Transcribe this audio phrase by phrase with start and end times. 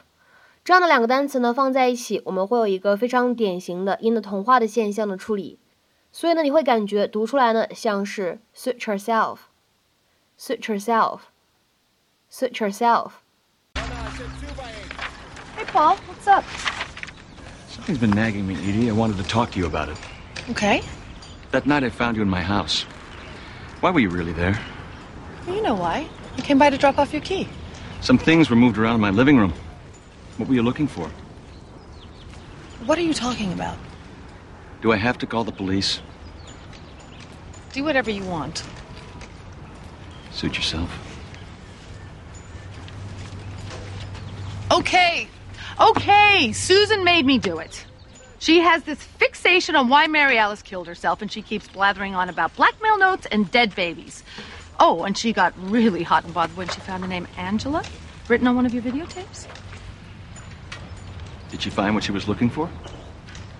[0.64, 5.60] 这样的两个单词呢放在一起，我们会有一个非常典型的音的同化的现象的处理，
[6.10, 9.38] 所以呢，你会感觉读出来呢像是 suit yourself
[10.36, 13.22] yourself，suit yourself。Suit yourself.
[15.56, 16.44] Hey, Paul, what's up?
[17.68, 18.88] Something's been nagging me, Edie.
[18.88, 19.96] I wanted to talk to you about it.
[20.50, 20.82] Okay.
[21.52, 22.82] That night I found you in my house.
[23.80, 24.58] Why were you really there?
[25.46, 26.08] Well, you know why.
[26.36, 27.48] You came by to drop off your key.
[28.00, 29.52] Some things were moved around in my living room.
[30.36, 31.08] What were you looking for?
[32.84, 33.78] What are you talking about?
[34.82, 36.00] Do I have to call the police?
[37.72, 38.62] Do whatever you want.
[40.36, 40.90] Suit yourself.
[44.70, 45.28] Okay,
[45.80, 47.86] okay, Susan made me do it.
[48.38, 52.28] She has this fixation on why Mary Alice killed herself, and she keeps blathering on
[52.28, 54.22] about blackmail notes and dead babies.
[54.78, 57.82] Oh, and she got really hot and bothered when she found the name Angela
[58.28, 59.46] written on one of your videotapes.
[61.50, 62.68] Did she find what she was looking for?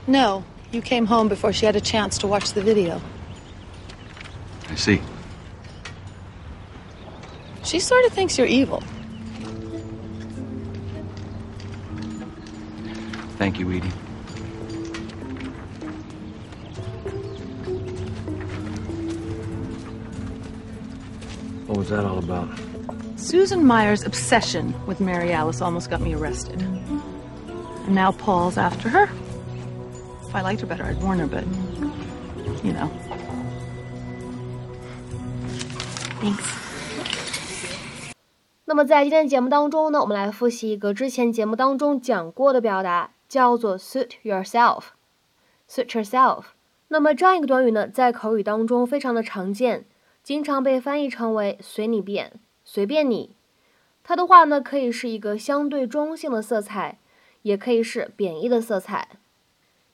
[0.07, 3.01] No, you came home before she had a chance to watch the video.
[4.69, 5.01] I see.
[7.67, 8.81] She sort of thinks you're evil.
[13.39, 13.89] Thank you, Edie.
[21.67, 22.49] What was that all about?
[23.17, 26.63] Susan Mayer's obsession with Mary Alice almost got me arrested.
[26.63, 29.11] And now Paul's after her.
[30.29, 31.45] If I liked her better, I'd warn her, but,
[32.65, 32.87] you know.
[36.21, 36.66] Thanks.
[38.69, 44.87] 那么在今天的节目当中呢，我们来复习一个之前节目当中讲过的表达，叫做 suit yourself。
[45.71, 46.47] suit yourself。
[46.89, 49.85] 那么这样一个短语呢，在口语当中非常的常见，
[50.25, 52.33] 经常被翻译成为随你便、
[52.65, 53.37] 随便你。
[54.03, 56.99] 它的话呢，可以是一个相对中性的色彩，
[57.43, 59.11] 也可以是贬义的色彩。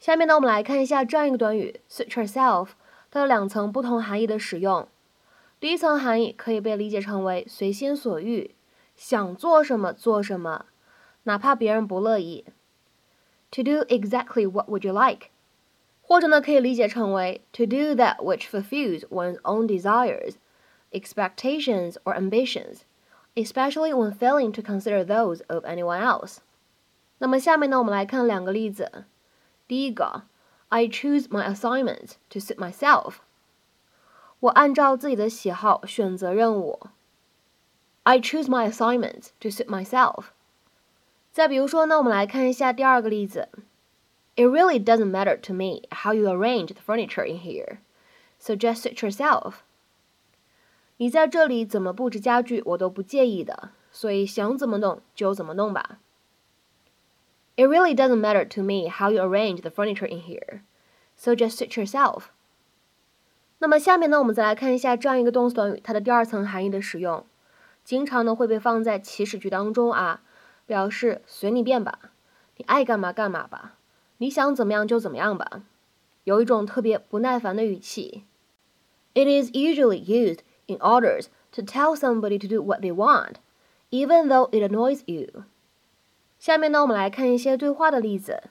[0.01, 2.69] 下面呢，我们来看一下这样一个短语 suit yourself，
[3.11, 4.89] 它有两层不同含义的使用。
[5.61, 8.51] 第一层含义可以被理解成为随心所欲。
[8.96, 10.66] 想做什么做什么，
[11.24, 12.46] 哪怕别人不乐意。
[13.52, 15.30] To do exactly what would you like，
[16.02, 20.36] 或者呢可以理解成为 to do that which fulfills one's own desires,
[20.92, 22.80] expectations or ambitions,
[23.36, 26.38] especially when failing to consider those of anyone else。
[27.20, 29.06] 那么下面呢我们来看两个例子。
[29.68, 30.24] 第一个，
[30.70, 33.16] I choose my assignments to suit myself。
[34.40, 36.80] 我按照自己的喜好选择任务。
[38.04, 40.28] I choose my assignments to suit myself。
[41.32, 43.50] 再比如说呢，我们来看一下第二个例子。
[44.36, 47.80] It really doesn't matter to me how you arrange the furniture in here,
[48.40, 49.56] so just suit yourself。
[50.98, 56.00] 你在这里怎么布置家具，我都不介意的，所以想怎么弄就怎么弄吧。
[57.56, 60.62] It really doesn't matter to me how you arrange the furniture in here,
[61.16, 62.26] so just suit yourself。
[63.60, 67.26] 那么下面呢，我们再来看一下这样一个动词短语它的第二层含义的使用。
[67.85, 70.23] 经常呢会被放在祈使句当中啊，
[70.67, 71.99] 表示随你便吧，
[72.57, 73.77] 你爱干嘛干嘛吧，
[74.19, 75.63] 你想怎么样就怎么样吧，
[76.25, 78.25] 有一种特别不耐烦的语气。
[79.15, 83.35] It is usually used in orders to tell somebody to do what they want,
[83.91, 85.43] even though it annoys you。
[86.39, 88.45] 下面呢，我们来看一些对话的例子。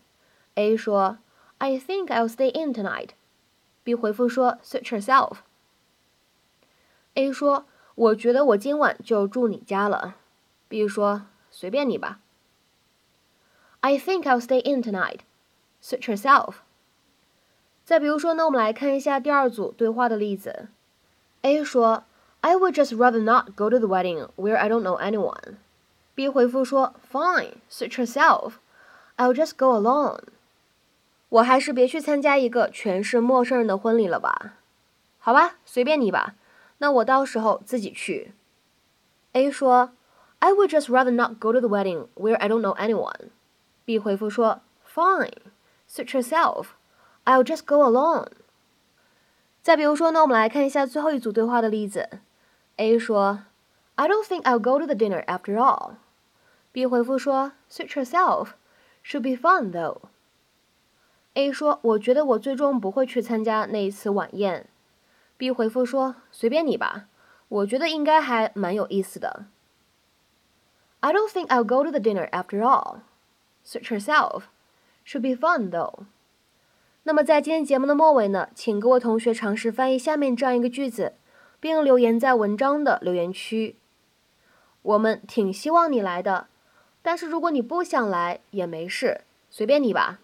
[0.55, 1.19] A 说
[1.57, 3.11] ，I think I'll stay in tonight。
[3.83, 5.37] B 回复说，Suit yourself。
[7.13, 7.65] A 说。
[8.00, 10.16] 我觉得我今晚就住你家了。
[10.68, 12.20] 比如说，随便你吧。
[13.80, 15.20] I think I'll stay in tonight.
[15.82, 16.56] Suit yourself.
[17.84, 20.68] 再比如说呢，我们来看一下第二组对话的例子。
[21.42, 22.02] A 说，
[22.40, 25.56] I would just rather not go to the wedding where I don't know anyone.
[26.14, 28.54] B 回复说，Fine, suit yourself.
[29.16, 30.20] I'll just go alone.
[31.28, 34.54] 我还是别去参加一个全是陌生人的婚礼了吧。
[35.18, 36.34] 好吧，随便你吧。
[36.80, 38.32] 那我到时候自己去。
[39.32, 39.92] A 说，
[40.38, 43.30] I would just rather not go to the wedding where I don't know anyone.
[43.84, 45.32] B 回复说，Fine,
[45.88, 46.68] suit yourself.
[47.24, 48.28] I'll just go alone.
[49.62, 52.20] 再比如说呢，我们来看一下最后一组对话的例子。
[52.76, 53.40] A 说，
[53.96, 55.94] I don't think I'll go to the dinner after all.
[56.72, 58.50] B 回复说，Suit yourself.
[59.04, 60.02] Should be fun though.
[61.34, 64.68] A 说，我觉得我最终不会去参加那一次晚宴。
[65.41, 67.07] B 回复说，随便你吧，
[67.47, 69.47] 我觉得应该还蛮有意思的。
[70.99, 72.99] I don't think I'll go to the dinner after all.
[73.65, 74.43] Suit yourself.
[75.03, 76.05] Should be fun though.
[77.01, 81.13] 那么在今天节目的末尾呢，请各位同学尝试翻译下面这样一个句子，
[81.59, 83.77] 并留言在文章的留言区。
[84.83, 86.49] 我们挺希望你来的，
[87.01, 90.19] 但是如果你不想来也没事，随便你吧。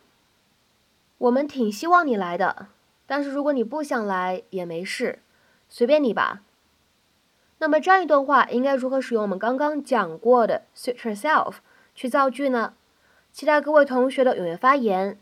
[1.18, 2.68] 我们挺希望你来的，
[3.08, 5.20] 但是如果你不想来也没事，
[5.68, 6.44] 随便你吧。
[7.58, 11.56] 那么这样一段话应该如何使用我们刚刚讲过的 suit yourself
[11.96, 12.74] 去造句呢？
[13.32, 15.18] 期待各位同学的踊跃发言。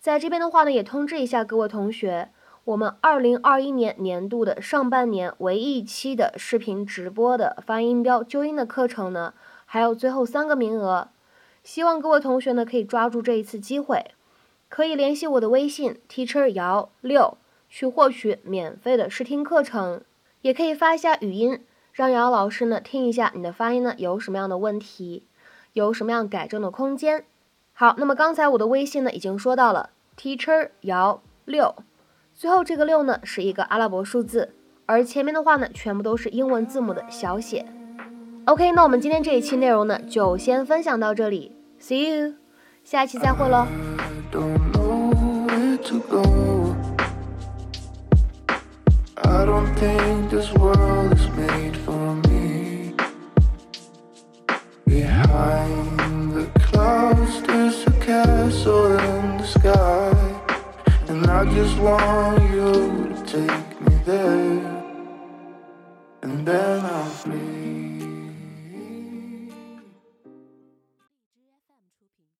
[0.00, 2.30] 在这边的话呢，也通知一下各位同学，
[2.64, 9.34] 我们二零二一年年度的上半年唯一一期的视频直播的发音标纠音的课程呢，
[9.64, 11.08] 还有最后三个名额，
[11.62, 14.12] 希望各位同学呢可以抓住这一次机会，
[14.68, 20.02] 可以联系我的微信 teacher 姚六去获取免费的试听课程，
[20.42, 21.60] 也可以发一下语音，
[21.92, 25.24] 让姚老师呢听一下你的发音呢有什么样的问题，
[25.72, 27.24] 有什么样改正的空间。
[27.72, 29.90] 好，那么刚才我的微信呢已经说到了。
[30.18, 31.76] Teacher 姚六，
[32.34, 34.54] 最后这个六呢是一个阿拉伯数字，
[34.86, 37.66] 而前面的话呢全部都是英文字母的小写。
[38.46, 42.34] OK，那我们今天这一期内容呢就先分享到这里，See you，
[42.82, 43.85] 下期再会喽。
[44.36, 46.76] Don't know where to go.
[49.16, 52.92] I don't think this world is made for me.
[54.84, 60.12] Behind the clouds there's a castle in the sky,
[61.08, 62.45] and I just want